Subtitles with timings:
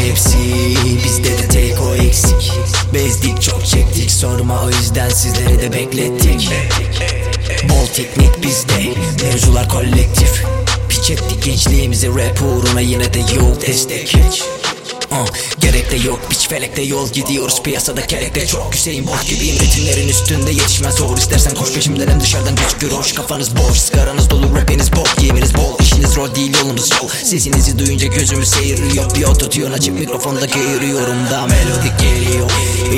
[0.00, 0.38] hepsi
[1.04, 2.52] Bizde de tek o eksik.
[2.94, 4.10] Bezdik çok çektik.
[4.10, 6.50] Sorma o yüzden sizleri de beklettik.
[7.68, 8.94] Bol teknik bizde.
[9.24, 10.44] Mevzular kolektif.
[10.88, 12.08] Piç ettik gençliğimizi.
[12.08, 14.16] Rap uğruna yine de yok destek.
[15.10, 15.26] Uh,
[15.60, 16.20] gerek de yok.
[16.30, 17.62] Piç felekte yol gidiyoruz.
[17.62, 19.58] Piyasada kelekte çok Hüseyin Bolt gibiyim.
[19.58, 20.94] Ritimlerin üstünde yetişmez.
[20.94, 22.08] Zor istersen koş peşimden.
[22.08, 23.78] Hem dışarıdan gözükür hoş Kafanız boş.
[23.78, 24.39] Sigaranız dolu
[26.40, 27.08] değil yolunuz yol.
[27.08, 29.14] Sesinizi duyunca gözümü seyiriyor.
[29.14, 32.50] Bir ototune açıp mikrofonda geğiriyorum da melodik geliyor.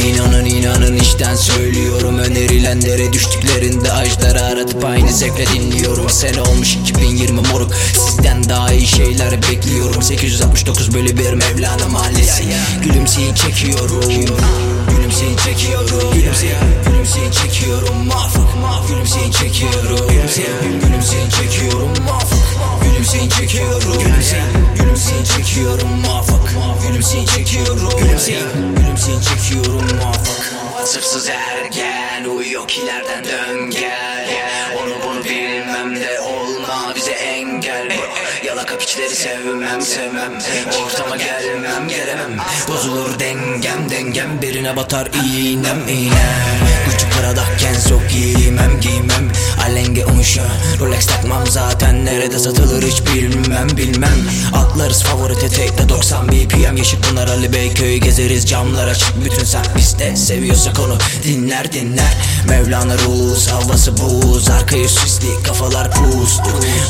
[0.05, 2.19] İnanın inanın işten söylüyorum.
[2.19, 6.11] Önerilenlere düştüklerinde ajları aratıp aynı zevkle dinliyorum.
[6.11, 7.75] Sene olmuş 2020 moruk.
[7.75, 10.03] Sizden daha iyi şeyler bekliyorum.
[10.03, 12.45] 869 bölü bir Mevlana mahallesi.
[12.83, 14.01] Gülümseyin çekiyorum.
[14.91, 16.15] Gülümseyin çekiyorum.
[16.15, 16.55] Gülümseyin,
[27.03, 27.99] Gülümseyin çekiyorum.
[27.99, 34.29] Gülümseyin, gülümseyin çekiyorum Mafık Vasıfsız ergen Uyuyor kilerden dön gel.
[34.83, 37.93] Onu bunu bilmem de olma bize engel.
[38.45, 40.33] Yalaka piçleri sevmem sevmem.
[40.85, 42.37] Ortama gelmem gelemem.
[42.69, 44.43] Bozulur dengem dengem.
[44.43, 49.33] Birine batar iğnem iğnem Gücü paradakken sok giymem giymem.
[49.67, 50.43] Alenge umuşa
[50.83, 52.05] Rolex takmam zaten.
[52.05, 54.17] Nerede satılır hiç bilmem bilmem.
[54.55, 58.49] Atlarız favorite tekte 90 BPM Yeşil Pınar Ali Beyköy gezeriz.
[58.49, 60.99] Camlar açık Bütün sen bizde seviyorsak onu.
[61.25, 62.17] Dinler dinler
[62.49, 66.43] Mevlana rules havası buz Arkayı süsli kafalar puslu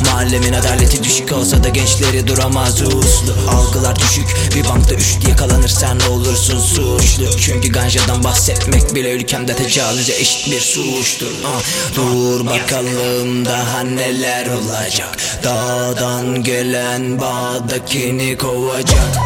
[0.04, 3.34] Mahallemin adaleti düşük olsa da gençleri duramaz uslu.
[3.50, 7.36] Algılar düşük bir bankta üşüt yakalanırsan olursun suçlu.
[7.40, 11.26] Çünkü ganjadan bahsetmek bile ülkemde tecavüze eşit bir suçtur.
[11.46, 11.62] Ah,
[11.96, 15.18] Dur bakalım daha neler olacak.
[15.44, 19.18] Dağdan gelen bağdakini kovacak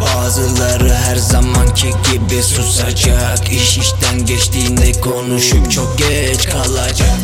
[0.00, 3.52] Bazıları her zamanki gibi susacak.
[3.52, 7.18] İş işten geçtiğinde konuşup çok geç kalacak